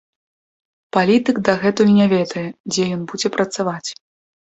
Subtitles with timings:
[0.97, 3.89] Палітык дагэтуль не ведае, дзе ён будзе працаваць.